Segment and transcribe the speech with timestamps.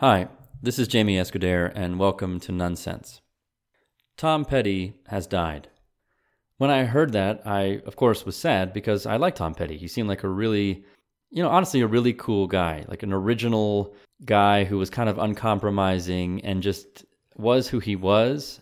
[0.00, 0.28] Hi,
[0.62, 3.20] this is Jaime Escuder, and welcome to None Sense.
[4.16, 5.70] Tom Petty has died.
[6.56, 9.76] When I heard that, I, of course, was sad because I like Tom Petty.
[9.76, 10.84] He seemed like a really,
[11.30, 13.92] you know, honestly, a really cool guy, like an original
[14.24, 17.04] guy who was kind of uncompromising and just
[17.34, 18.60] was who he was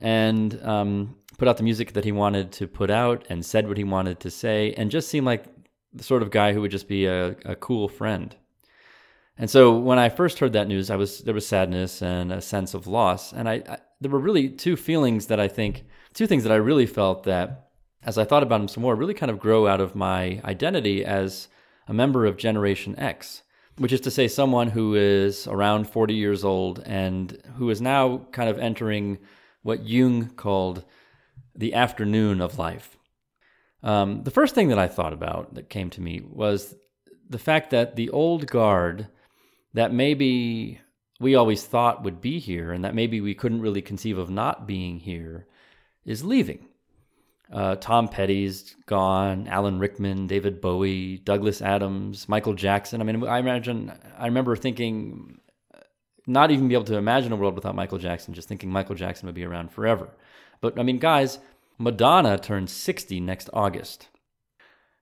[0.00, 3.78] and um, put out the music that he wanted to put out and said what
[3.78, 5.44] he wanted to say and just seemed like
[5.92, 8.36] the sort of guy who would just be a, a cool friend.
[9.38, 12.40] And so when I first heard that news, I was there was sadness and a
[12.40, 16.26] sense of loss, and I, I, there were really two feelings that I think two
[16.26, 17.70] things that I really felt that
[18.04, 21.04] as I thought about them some more really kind of grow out of my identity
[21.04, 21.48] as
[21.88, 23.42] a member of Generation X,
[23.78, 28.26] which is to say someone who is around 40 years old and who is now
[28.32, 29.18] kind of entering
[29.62, 30.84] what Jung called
[31.54, 32.96] the afternoon of life.
[33.82, 36.74] Um, the first thing that I thought about that came to me was
[37.28, 39.08] the fact that the old guard
[39.74, 40.80] that maybe
[41.20, 44.66] we always thought would be here and that maybe we couldn't really conceive of not
[44.66, 45.46] being here
[46.04, 46.66] is leaving.
[47.52, 53.00] Uh, Tom Petty's gone, Alan Rickman, David Bowie, Douglas Adams, Michael Jackson.
[53.00, 55.38] I mean, I imagine, I remember thinking,
[56.26, 59.26] not even be able to imagine a world without Michael Jackson, just thinking Michael Jackson
[59.26, 60.10] would be around forever.
[60.60, 61.40] But I mean, guys,
[61.78, 64.08] Madonna turns 60 next August.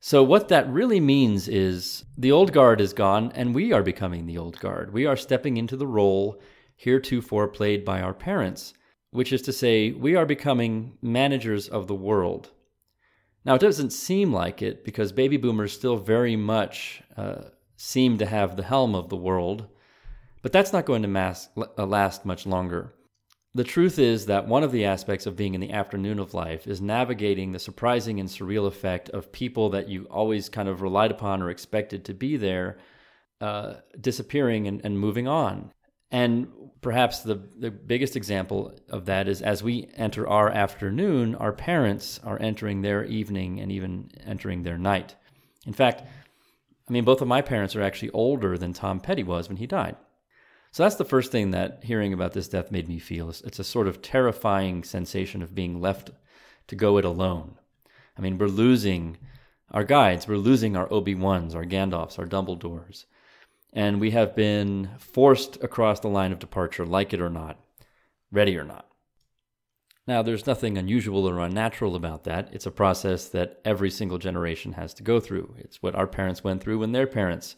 [0.00, 4.26] So, what that really means is the old guard is gone, and we are becoming
[4.26, 4.92] the old guard.
[4.92, 6.40] We are stepping into the role
[6.76, 8.74] heretofore played by our parents,
[9.10, 12.50] which is to say, we are becoming managers of the world.
[13.44, 17.44] Now, it doesn't seem like it because baby boomers still very much uh,
[17.76, 19.66] seem to have the helm of the world,
[20.42, 22.92] but that's not going to last much longer.
[23.56, 26.66] The truth is that one of the aspects of being in the afternoon of life
[26.66, 31.10] is navigating the surprising and surreal effect of people that you always kind of relied
[31.10, 32.76] upon or expected to be there
[33.40, 35.72] uh, disappearing and, and moving on.
[36.10, 36.48] And
[36.82, 42.20] perhaps the, the biggest example of that is as we enter our afternoon, our parents
[42.24, 45.14] are entering their evening and even entering their night.
[45.66, 49.48] In fact, I mean, both of my parents are actually older than Tom Petty was
[49.48, 49.96] when he died.
[50.76, 53.30] So that's the first thing that hearing about this death made me feel.
[53.30, 56.10] It's a sort of terrifying sensation of being left
[56.68, 57.54] to go it alone.
[58.18, 59.16] I mean, we're losing
[59.70, 63.06] our guides, we're losing our Obi-Wans, our Gandalfs, our Dumbledores.
[63.72, 67.58] And we have been forced across the line of departure, like it or not,
[68.30, 68.86] ready or not.
[70.06, 72.50] Now, there's nothing unusual or unnatural about that.
[72.52, 75.54] It's a process that every single generation has to go through.
[75.56, 77.56] It's what our parents went through when their parents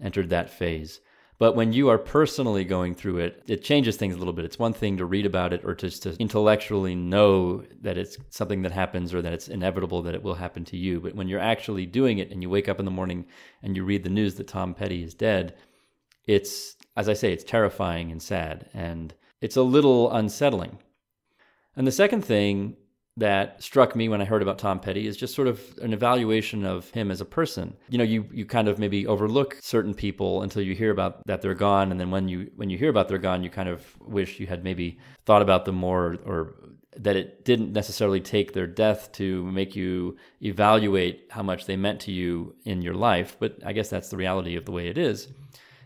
[0.00, 1.00] entered that phase.
[1.42, 4.44] But when you are personally going through it, it changes things a little bit.
[4.44, 8.62] It's one thing to read about it or just to intellectually know that it's something
[8.62, 11.00] that happens or that it's inevitable that it will happen to you.
[11.00, 13.26] But when you're actually doing it and you wake up in the morning
[13.60, 15.56] and you read the news that Tom Petty is dead,
[16.28, 18.70] it's, as I say, it's terrifying and sad.
[18.72, 20.78] And it's a little unsettling.
[21.74, 22.76] And the second thing
[23.16, 26.64] that struck me when I heard about Tom Petty is just sort of an evaluation
[26.64, 27.76] of him as a person.
[27.90, 31.42] You know, you you kind of maybe overlook certain people until you hear about that
[31.42, 33.84] they're gone, and then when you when you hear about they're gone, you kind of
[34.00, 36.54] wish you had maybe thought about them more, or
[36.96, 42.00] that it didn't necessarily take their death to make you evaluate how much they meant
[42.00, 43.36] to you in your life.
[43.38, 45.28] But I guess that's the reality of the way it is.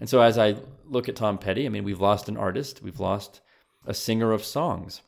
[0.00, 0.56] And so as I
[0.86, 3.40] look at Tom Petty, I mean, we've lost an artist, we've lost
[3.86, 5.02] a singer of songs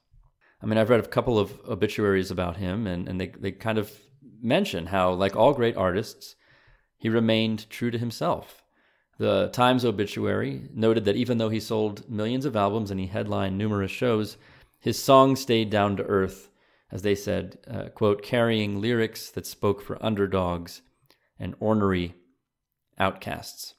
[0.64, 3.76] I mean, I've read a couple of obituaries about him, and, and they, they kind
[3.76, 3.92] of
[4.40, 6.36] mention how, like all great artists,
[6.96, 8.64] he remained true to himself.
[9.18, 13.58] The Times obituary noted that even though he sold millions of albums and he headlined
[13.58, 14.38] numerous shows,
[14.80, 16.48] his songs stayed down to earth,
[16.90, 20.80] as they said, uh, quote, carrying lyrics that spoke for underdogs
[21.38, 22.14] and ornery
[22.98, 23.74] outcasts.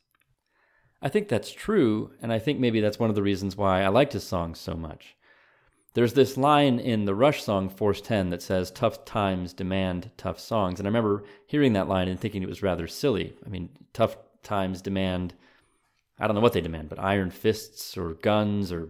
[1.01, 3.88] I think that's true, and I think maybe that's one of the reasons why I
[3.88, 5.16] liked his songs so much.
[5.95, 10.41] There's this line in the Rush song Force 10 that says, Tough times demand tough
[10.41, 10.78] songs.
[10.78, 13.33] And I remember hearing that line and thinking it was rather silly.
[13.45, 15.33] I mean, tough times demand,
[16.19, 18.89] I don't know what they demand, but iron fists or guns or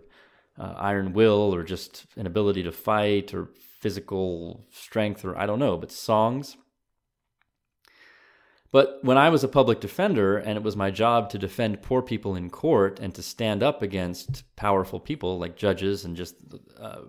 [0.58, 3.50] uh, iron will or just an ability to fight or
[3.80, 6.58] physical strength or I don't know, but songs
[8.76, 12.02] but when I was a public defender and it was my job to defend poor
[12.02, 16.36] people in court and to stand up against powerful people like judges and just
[16.78, 17.04] uh,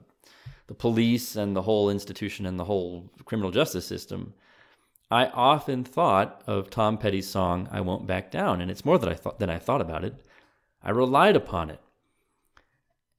[0.69, 4.35] the police and the whole institution and the whole criminal justice system,
[5.11, 9.09] I often thought of Tom Petty's song "I Won't Back Down," and it's more than
[9.09, 10.15] I thought than I thought about it.
[10.85, 11.81] I relied upon it,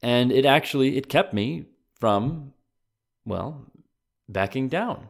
[0.02, 1.66] and it actually it kept me
[2.00, 2.54] from,
[3.26, 3.66] well,
[4.30, 5.10] backing down.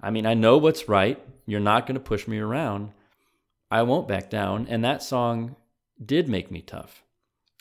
[0.00, 1.22] I mean, I know what's right.
[1.46, 2.92] You're not going to push me around.
[3.70, 4.66] I won't back down.
[4.68, 5.56] And that song
[6.04, 7.02] did make me tough.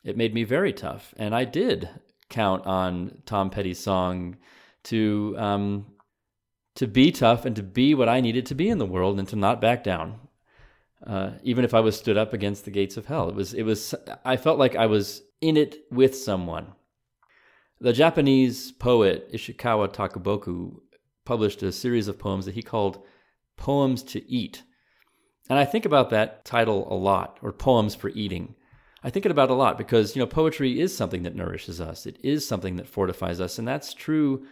[0.04, 1.14] It made me very tough.
[1.18, 1.90] And I did
[2.30, 4.38] count on Tom Petty's song
[4.84, 5.86] to um,
[6.76, 9.28] to be tough and to be what I needed to be in the world and
[9.30, 10.20] to not back down.
[11.06, 13.64] Uh, even if I was stood up against the gates of hell, it was it
[13.64, 13.94] was
[14.24, 16.74] I felt like I was in it with someone.
[17.80, 20.80] The Japanese poet Ishikawa Takuboku
[21.26, 23.04] published a series of poems that he called
[23.62, 24.64] Poems to Eat.
[25.48, 28.56] And I think about that title a lot, or Poems for Eating.
[29.04, 32.08] I think about it a lot because, you know, poetry is something that nourishes us.
[32.08, 33.60] It is something that fortifies us.
[33.60, 34.48] And that's true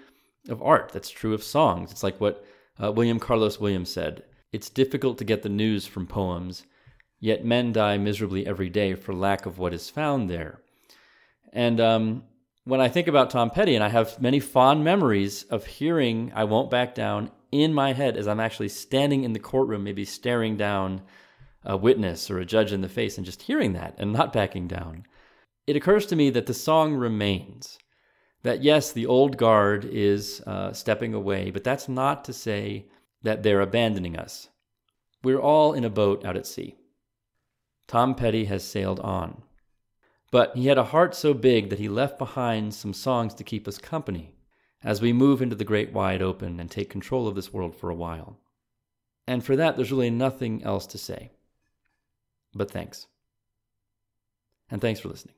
[0.48, 0.92] of art.
[0.94, 1.92] That's true of songs.
[1.92, 2.46] It's like what
[2.80, 6.68] uh, William Carlos Williams said It's difficult to get the news from poems,
[7.20, 10.62] yet men die miserably every day for lack of what is found there.
[11.52, 12.26] And um,
[12.64, 16.44] when I think about Tom Petty, and I have many fond memories of hearing I
[16.44, 20.58] Won't Back Down in my head as I'm actually standing in the courtroom, maybe staring
[20.58, 21.02] down
[21.64, 24.68] a witness or a judge in the face and just hearing that and not backing
[24.68, 25.06] down,
[25.68, 27.78] it occurs to me that the song remains.
[28.44, 32.86] That yes, the old guard is uh, stepping away, but that's not to say
[33.22, 34.48] that they're abandoning us.
[35.24, 36.78] We're all in a boat out at sea.
[37.88, 39.44] Tom Petty has sailed on.
[40.32, 43.68] But he had a heart so big that he left behind some songs to keep
[43.68, 44.32] us company
[44.84, 47.90] as we move into the great wide open and take control of this world for
[47.90, 48.38] a while.
[49.28, 51.32] And for that, there's really nothing else to say.
[52.54, 53.08] But thanks.
[54.72, 55.36] And thanks for listening.